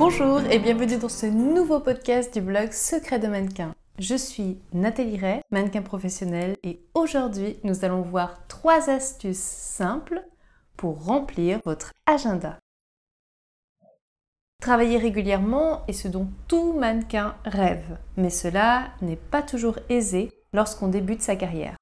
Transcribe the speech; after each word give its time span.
Bonjour 0.00 0.40
et 0.50 0.58
bienvenue 0.58 0.96
dans 0.96 1.10
ce 1.10 1.26
nouveau 1.26 1.78
podcast 1.78 2.32
du 2.32 2.40
blog 2.40 2.72
Secret 2.72 3.18
de 3.18 3.26
mannequin. 3.28 3.74
Je 3.98 4.14
suis 4.14 4.58
Nathalie 4.72 5.18
Ray, 5.18 5.42
mannequin 5.50 5.82
professionnel 5.82 6.56
et 6.62 6.80
aujourd'hui 6.94 7.58
nous 7.64 7.84
allons 7.84 8.00
voir 8.00 8.46
trois 8.48 8.88
astuces 8.88 9.36
simples 9.36 10.24
pour 10.78 11.04
remplir 11.04 11.60
votre 11.66 11.92
agenda. 12.06 12.58
Travailler 14.62 14.96
régulièrement 14.96 15.84
est 15.86 15.92
ce 15.92 16.08
dont 16.08 16.28
tout 16.48 16.72
mannequin 16.72 17.36
rêve, 17.44 17.98
mais 18.16 18.30
cela 18.30 18.92
n'est 19.02 19.16
pas 19.16 19.42
toujours 19.42 19.78
aisé 19.90 20.32
lorsqu'on 20.54 20.88
débute 20.88 21.20
sa 21.20 21.36
carrière. 21.36 21.76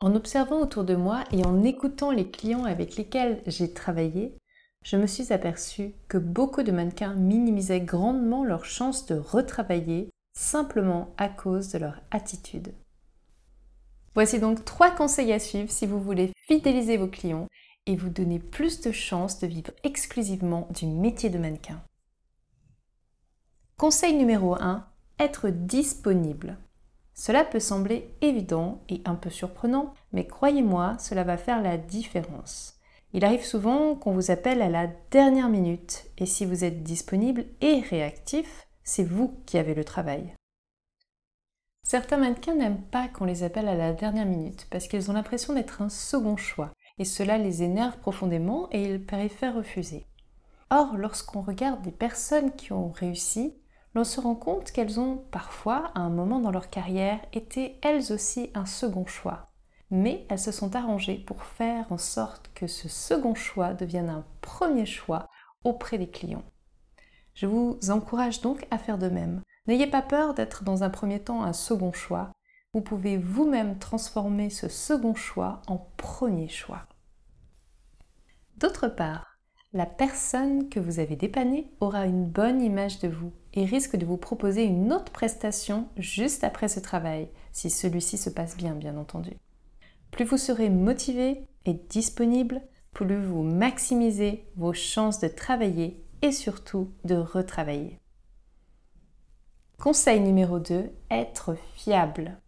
En 0.00 0.16
observant 0.16 0.58
autour 0.58 0.82
de 0.82 0.96
moi 0.96 1.22
et 1.30 1.46
en 1.46 1.62
écoutant 1.62 2.10
les 2.10 2.28
clients 2.28 2.64
avec 2.64 2.96
lesquels 2.96 3.44
j'ai 3.46 3.72
travaillé, 3.72 4.36
je 4.86 4.96
me 4.96 5.08
suis 5.08 5.32
aperçue 5.32 5.94
que 6.06 6.16
beaucoup 6.16 6.62
de 6.62 6.70
mannequins 6.70 7.14
minimisaient 7.14 7.80
grandement 7.80 8.44
leurs 8.44 8.64
chances 8.64 9.04
de 9.06 9.16
retravailler 9.16 10.10
simplement 10.32 11.12
à 11.16 11.28
cause 11.28 11.72
de 11.72 11.78
leur 11.78 12.00
attitude. 12.12 12.72
Voici 14.14 14.38
donc 14.38 14.64
trois 14.64 14.92
conseils 14.92 15.32
à 15.32 15.40
suivre 15.40 15.72
si 15.72 15.86
vous 15.86 16.00
voulez 16.00 16.32
fidéliser 16.46 16.98
vos 16.98 17.08
clients 17.08 17.48
et 17.86 17.96
vous 17.96 18.10
donner 18.10 18.38
plus 18.38 18.80
de 18.80 18.92
chances 18.92 19.40
de 19.40 19.48
vivre 19.48 19.72
exclusivement 19.82 20.68
du 20.70 20.86
métier 20.86 21.30
de 21.30 21.38
mannequin. 21.38 21.82
Conseil 23.78 24.14
numéro 24.14 24.54
1, 24.54 24.86
être 25.18 25.48
disponible. 25.48 26.58
Cela 27.12 27.44
peut 27.44 27.58
sembler 27.60 28.14
évident 28.20 28.84
et 28.88 29.02
un 29.04 29.16
peu 29.16 29.30
surprenant, 29.30 29.94
mais 30.12 30.28
croyez-moi, 30.28 30.96
cela 31.00 31.24
va 31.24 31.36
faire 31.36 31.60
la 31.60 31.76
différence. 31.76 32.75
Il 33.12 33.24
arrive 33.24 33.44
souvent 33.44 33.94
qu'on 33.94 34.12
vous 34.12 34.30
appelle 34.30 34.62
à 34.62 34.68
la 34.68 34.88
dernière 35.10 35.48
minute, 35.48 36.06
et 36.18 36.26
si 36.26 36.44
vous 36.44 36.64
êtes 36.64 36.82
disponible 36.82 37.46
et 37.60 37.80
réactif, 37.80 38.66
c'est 38.82 39.04
vous 39.04 39.40
qui 39.46 39.58
avez 39.58 39.74
le 39.74 39.84
travail. 39.84 40.34
Certains 41.82 42.16
mannequins 42.16 42.56
n'aiment 42.56 42.82
pas 42.82 43.06
qu'on 43.06 43.24
les 43.24 43.44
appelle 43.44 43.68
à 43.68 43.76
la 43.76 43.92
dernière 43.92 44.26
minute 44.26 44.66
parce 44.70 44.88
qu'ils 44.88 45.08
ont 45.08 45.14
l'impression 45.14 45.54
d'être 45.54 45.82
un 45.82 45.88
second 45.88 46.36
choix 46.36 46.72
et 46.98 47.04
cela 47.04 47.38
les 47.38 47.62
énerve 47.62 47.96
profondément 47.98 48.68
et 48.72 48.82
ils 48.82 49.04
préfèrent 49.04 49.54
refuser. 49.54 50.04
Or, 50.70 50.96
lorsqu'on 50.96 51.42
regarde 51.42 51.82
des 51.82 51.92
personnes 51.92 52.50
qui 52.56 52.72
ont 52.72 52.90
réussi, 52.90 53.54
l'on 53.94 54.02
se 54.02 54.20
rend 54.20 54.34
compte 54.34 54.72
qu'elles 54.72 54.98
ont 54.98 55.24
parfois, 55.30 55.92
à 55.94 56.00
un 56.00 56.10
moment 56.10 56.40
dans 56.40 56.50
leur 56.50 56.70
carrière, 56.70 57.20
été 57.32 57.78
elles 57.82 58.12
aussi 58.12 58.50
un 58.54 58.66
second 58.66 59.06
choix. 59.06 59.52
Mais 59.90 60.26
elles 60.28 60.38
se 60.38 60.52
sont 60.52 60.74
arrangées 60.74 61.18
pour 61.18 61.44
faire 61.44 61.90
en 61.90 61.98
sorte 61.98 62.50
que 62.54 62.66
ce 62.66 62.88
second 62.88 63.34
choix 63.34 63.74
devienne 63.74 64.08
un 64.08 64.24
premier 64.40 64.86
choix 64.86 65.28
auprès 65.64 65.98
des 65.98 66.08
clients. 66.08 66.44
Je 67.34 67.46
vous 67.46 67.78
encourage 67.90 68.40
donc 68.40 68.66
à 68.70 68.78
faire 68.78 68.98
de 68.98 69.08
même. 69.08 69.42
N'ayez 69.66 69.86
pas 69.86 70.02
peur 70.02 70.34
d'être 70.34 70.64
dans 70.64 70.82
un 70.82 70.90
premier 70.90 71.20
temps 71.20 71.42
un 71.42 71.52
second 71.52 71.92
choix. 71.92 72.32
Vous 72.72 72.80
pouvez 72.80 73.18
vous-même 73.18 73.78
transformer 73.78 74.50
ce 74.50 74.68
second 74.68 75.14
choix 75.14 75.62
en 75.66 75.86
premier 75.96 76.48
choix. 76.48 76.86
D'autre 78.56 78.88
part, 78.88 79.38
la 79.72 79.86
personne 79.86 80.70
que 80.70 80.80
vous 80.80 80.98
avez 80.98 81.16
dépannée 81.16 81.70
aura 81.80 82.06
une 82.06 82.24
bonne 82.24 82.62
image 82.62 82.98
de 83.00 83.08
vous 83.08 83.32
et 83.52 83.66
risque 83.66 83.96
de 83.96 84.06
vous 84.06 84.16
proposer 84.16 84.64
une 84.64 84.92
autre 84.92 85.12
prestation 85.12 85.88
juste 85.96 86.44
après 86.44 86.68
ce 86.68 86.80
travail, 86.80 87.28
si 87.52 87.68
celui-ci 87.68 88.16
se 88.16 88.30
passe 88.30 88.56
bien, 88.56 88.74
bien 88.74 88.96
entendu. 88.96 89.36
Plus 90.16 90.24
vous 90.24 90.38
serez 90.38 90.70
motivé 90.70 91.42
et 91.66 91.74
disponible, 91.74 92.62
plus 92.94 93.22
vous 93.22 93.42
maximisez 93.42 94.46
vos 94.56 94.72
chances 94.72 95.20
de 95.20 95.28
travailler 95.28 96.02
et 96.22 96.32
surtout 96.32 96.90
de 97.04 97.16
retravailler. 97.16 98.00
Conseil 99.78 100.20
numéro 100.20 100.58
2, 100.58 100.90
être 101.10 101.54
fiable. 101.74 102.40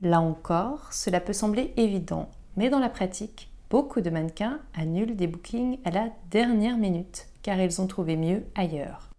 Là 0.00 0.20
encore, 0.20 0.92
cela 0.92 1.18
peut 1.18 1.32
sembler 1.32 1.74
évident, 1.76 2.30
mais 2.56 2.70
dans 2.70 2.78
la 2.78 2.88
pratique, 2.88 3.50
beaucoup 3.68 4.00
de 4.00 4.10
mannequins 4.10 4.60
annulent 4.72 5.16
des 5.16 5.26
bookings 5.26 5.80
à 5.84 5.90
la 5.90 6.10
dernière 6.30 6.78
minute 6.78 7.26
car 7.42 7.58
ils 7.58 7.80
ont 7.80 7.88
trouvé 7.88 8.16
mieux 8.16 8.44
ailleurs. 8.54 9.10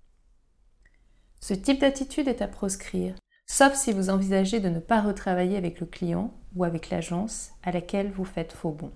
Ce 1.42 1.54
type 1.54 1.82
d'attitude 1.82 2.30
est 2.30 2.42
à 2.42 2.48
proscrire, 2.48 3.16
sauf 3.46 3.74
si 3.74 3.92
vous 3.92 4.10
envisagez 4.10 4.62
de 4.62 4.70
ne 4.70 4.80
pas 4.80 5.02
retravailler 5.02 5.58
avec 5.58 5.82
le 5.82 5.86
client 5.86 6.39
ou 6.56 6.64
avec 6.64 6.90
l'agence 6.90 7.52
à 7.64 7.72
laquelle 7.72 8.12
vous 8.12 8.26
faites 8.26 8.54
faux 8.54 8.72
bon. 8.72 8.92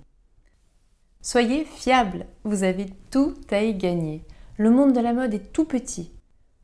Soyez 1.22 1.64
fiable, 1.64 2.26
vous 2.44 2.64
avez 2.64 2.88
tout 3.10 3.36
à 3.50 3.64
y 3.64 3.74
gagner. 3.74 4.26
Le 4.58 4.70
monde 4.70 4.94
de 4.94 5.00
la 5.00 5.14
mode 5.14 5.34
est 5.34 5.54
tout 5.54 5.66
petit. 5.66 6.12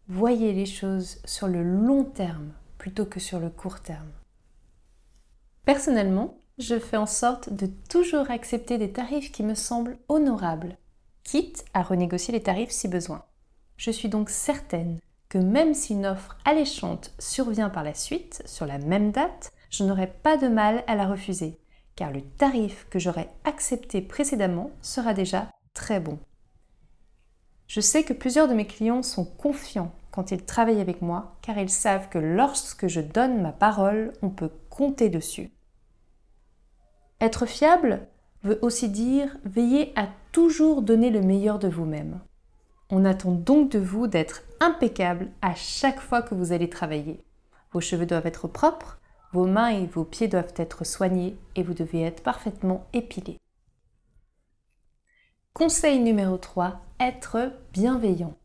Voyez 0.07 0.53
les 0.53 0.65
choses 0.65 1.19
sur 1.23 1.47
le 1.47 1.63
long 1.63 2.03
terme 2.03 2.51
plutôt 2.77 3.05
que 3.05 3.19
sur 3.19 3.39
le 3.39 3.49
court 3.49 3.79
terme. 3.79 4.11
Personnellement, 5.65 6.39
je 6.57 6.77
fais 6.77 6.97
en 6.97 7.05
sorte 7.05 7.53
de 7.53 7.67
toujours 7.89 8.29
accepter 8.31 8.77
des 8.77 8.91
tarifs 8.91 9.31
qui 9.31 9.43
me 9.43 9.55
semblent 9.55 9.97
honorables, 10.09 10.77
quitte 11.23 11.63
à 11.73 11.83
renégocier 11.83 12.33
les 12.33 12.43
tarifs 12.43 12.71
si 12.71 12.87
besoin. 12.87 13.23
Je 13.77 13.91
suis 13.91 14.09
donc 14.09 14.29
certaine 14.29 14.99
que 15.29 15.37
même 15.37 15.73
si 15.73 15.93
une 15.93 16.05
offre 16.05 16.37
alléchante 16.43 17.13
survient 17.19 17.69
par 17.69 17.83
la 17.83 17.93
suite, 17.93 18.41
sur 18.45 18.65
la 18.65 18.79
même 18.79 19.11
date, 19.11 19.53
je 19.69 19.83
n'aurai 19.83 20.07
pas 20.07 20.37
de 20.37 20.47
mal 20.47 20.83
à 20.87 20.95
la 20.95 21.07
refuser, 21.07 21.59
car 21.95 22.11
le 22.11 22.21
tarif 22.21 22.87
que 22.89 22.99
j'aurais 22.99 23.29
accepté 23.43 24.01
précédemment 24.01 24.71
sera 24.81 25.13
déjà 25.13 25.49
très 25.73 25.99
bon. 25.99 26.19
Je 27.67 27.81
sais 27.81 28.03
que 28.03 28.13
plusieurs 28.13 28.47
de 28.47 28.53
mes 28.53 28.65
clients 28.65 29.03
sont 29.03 29.25
confiants 29.25 29.93
quand 30.11 30.31
ils 30.31 30.43
travaillent 30.43 30.81
avec 30.81 31.01
moi, 31.01 31.35
car 31.41 31.57
ils 31.57 31.69
savent 31.69 32.09
que 32.09 32.17
lorsque 32.17 32.87
je 32.87 32.99
donne 32.99 33.41
ma 33.41 33.51
parole, 33.51 34.13
on 34.21 34.29
peut 34.29 34.51
compter 34.69 35.09
dessus. 35.09 35.51
Être 37.21 37.45
fiable 37.45 38.07
veut 38.43 38.57
aussi 38.61 38.89
dire 38.89 39.37
veiller 39.43 39.93
à 39.95 40.07
toujours 40.31 40.81
donner 40.81 41.09
le 41.09 41.21
meilleur 41.21 41.59
de 41.59 41.67
vous-même. 41.67 42.21
On 42.89 43.05
attend 43.05 43.31
donc 43.31 43.71
de 43.71 43.79
vous 43.79 44.07
d'être 44.07 44.41
impeccable 44.59 45.29
à 45.41 45.53
chaque 45.53 45.99
fois 45.99 46.21
que 46.21 46.33
vous 46.33 46.53
allez 46.53 46.69
travailler. 46.69 47.23
Vos 47.71 47.81
cheveux 47.81 48.07
doivent 48.07 48.25
être 48.25 48.47
propres, 48.47 48.99
vos 49.31 49.45
mains 49.45 49.69
et 49.69 49.85
vos 49.85 50.05
pieds 50.05 50.27
doivent 50.27 50.53
être 50.55 50.85
soignés 50.85 51.37
et 51.55 51.63
vous 51.63 51.73
devez 51.73 52.01
être 52.01 52.23
parfaitement 52.23 52.87
épilé. 52.93 53.37
Conseil 55.53 55.99
numéro 55.99 56.37
3, 56.37 56.79
être 56.99 57.51
bienveillant. 57.73 58.35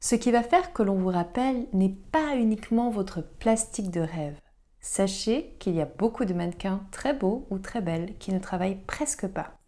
Ce 0.00 0.14
qui 0.14 0.30
va 0.30 0.42
faire 0.42 0.72
que 0.72 0.82
l'on 0.82 0.96
vous 0.96 1.08
rappelle 1.08 1.66
n'est 1.72 1.96
pas 2.12 2.36
uniquement 2.36 2.90
votre 2.90 3.22
plastique 3.22 3.90
de 3.90 4.00
rêve. 4.00 4.38
Sachez 4.80 5.56
qu'il 5.58 5.74
y 5.74 5.80
a 5.80 5.86
beaucoup 5.86 6.24
de 6.26 6.34
mannequins 6.34 6.86
très 6.90 7.14
beaux 7.14 7.46
ou 7.50 7.58
très 7.58 7.80
belles 7.80 8.18
qui 8.18 8.32
ne 8.32 8.38
travaillent 8.38 8.82
presque 8.86 9.26
pas. 9.26 9.58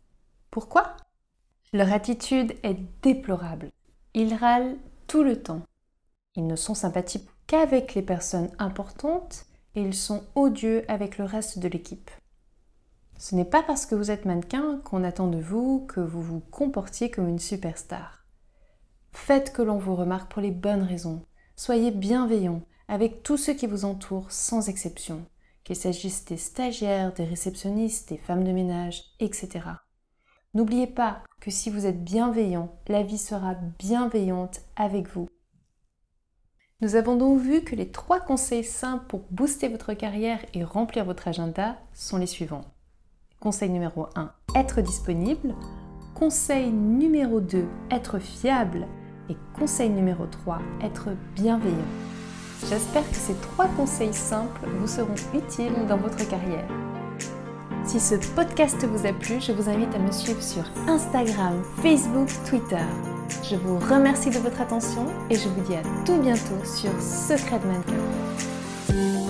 Pourquoi? 0.51 0.97
Leur 1.73 1.93
attitude 1.93 2.55
est 2.63 2.79
déplorable. 3.03 3.71
Ils 4.15 4.35
râlent 4.35 4.77
tout 5.07 5.23
le 5.23 5.43
temps. 5.43 5.63
Ils 6.35 6.47
ne 6.47 6.57
sont 6.57 6.75
sympathiques 6.75 7.29
qu'avec 7.47 7.95
les 7.95 8.03
personnes 8.03 8.51
importantes 8.59 9.47
et 9.77 9.83
ils 9.83 9.95
sont 9.95 10.25
odieux 10.35 10.85
avec 10.89 11.19
le 11.19 11.25
reste 11.25 11.61
de 11.61 11.69
l'équipe. 11.69 12.11
Ce 13.19 13.35
n'est 13.35 13.45
pas 13.45 13.63
parce 13.63 13.87
que 13.87 13.95
vous 13.95 14.11
êtes 14.11 14.25
mannequin 14.25 14.81
qu'on 14.85 15.05
attend 15.05 15.29
de 15.29 15.39
vous 15.39 15.87
que 15.87 16.01
vous 16.01 16.23
vous 16.23 16.41
comportiez 16.41 17.11
comme 17.11 17.29
une 17.29 17.39
superstar. 17.39 18.25
Faites 19.13 19.53
que 19.53 19.63
l'on 19.63 19.79
vous 19.79 19.95
remarque 19.95 20.31
pour 20.31 20.43
les 20.43 20.51
bonnes 20.51 20.83
raisons. 20.83 21.25
Soyez 21.57 21.91
bienveillant 21.91 22.63
avec 22.89 23.23
tous 23.23 23.37
ceux 23.37 23.55
qui 23.55 23.67
vous 23.67 23.85
entourent 23.85 24.31
sans 24.31 24.69
exception, 24.69 25.25
qu'il 25.65 25.77
s'agisse 25.77 26.25
des 26.25 26.37
stagiaires, 26.37 27.13
des 27.15 27.25
réceptionnistes, 27.25 28.11
des 28.11 28.19
femmes 28.19 28.45
de 28.45 28.53
ménage, 28.53 29.05
etc. 29.21 29.61
N'oubliez 30.55 30.87
pas 30.87 31.23
que 31.41 31.51
si 31.51 31.71
vous 31.71 31.87
êtes 31.87 32.03
bienveillant, 32.03 32.75
la 32.89 33.03
vie 33.03 33.19
sera 33.19 33.55
bienveillante 33.79 34.61
avec 34.77 35.09
vous. 35.09 35.29
Nous 36.83 36.95
avons 36.95 37.17
donc 37.17 37.41
vu 37.41 37.63
que 37.63 37.75
les 37.75 37.89
trois 37.89 38.21
conseils 38.21 38.63
simples 38.63 39.07
pour 39.09 39.23
booster 39.31 39.69
votre 39.69 39.95
carrière 39.95 40.41
et 40.53 40.63
remplir 40.63 41.07
votre 41.07 41.27
agenda 41.27 41.79
sont 41.95 42.19
les 42.19 42.27
suivants. 42.27 42.67
Conseil 43.41 43.71
numéro 43.71 44.09
1, 44.15 44.31
être 44.55 44.83
disponible. 44.83 45.55
Conseil 46.15 46.71
numéro 46.71 47.41
2, 47.41 47.67
être 47.91 48.19
fiable. 48.19 48.87
Et 49.31 49.37
conseil 49.59 49.89
numéro 49.89 50.27
3, 50.27 50.59
être 50.83 51.09
bienveillant. 51.35 51.77
J'espère 52.69 53.09
que 53.09 53.17
ces 53.17 53.35
trois 53.37 53.69
conseils 53.69 54.15
simples 54.15 54.69
vous 54.79 54.87
seront 54.87 55.15
utiles 55.35 55.87
dans 55.89 55.97
votre 55.97 56.29
carrière. 56.29 56.69
Si 57.85 57.99
ce 58.01 58.17
podcast 58.35 58.85
vous 58.85 59.07
a 59.07 59.15
plu, 59.15 59.41
je 59.41 59.53
vous 59.53 59.71
invite 59.71 59.95
à 59.95 59.99
me 59.99 60.13
suivre 60.13 60.43
sur 60.43 60.65
Instagram, 60.87 61.63
Facebook, 61.83 62.29
Twitter. 62.47 63.16
Je 63.43 63.57
vous 63.57 63.79
remercie 63.79 64.31
de 64.31 64.39
votre 64.39 64.61
attention 64.61 65.07
et 65.31 65.37
je 65.37 65.49
vous 65.49 65.61
dis 65.63 65.75
à 65.75 65.83
tout 66.05 66.21
bientôt 66.21 66.65
sur 66.65 66.91
Secret 67.01 67.59
de 67.59 67.67
Mannequin. 67.67 69.26